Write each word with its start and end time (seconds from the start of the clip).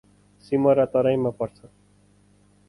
सिमरा 0.45 0.85
तराईमा 0.95 1.29
पर्छ। 1.43 1.55